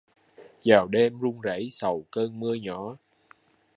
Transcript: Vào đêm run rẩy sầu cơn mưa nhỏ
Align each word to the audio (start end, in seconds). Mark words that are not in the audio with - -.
Vào 0.65 0.87
đêm 0.87 1.19
run 1.19 1.41
rẩy 1.41 1.69
sầu 1.71 2.05
cơn 2.11 2.39
mưa 2.39 2.53
nhỏ 2.53 2.97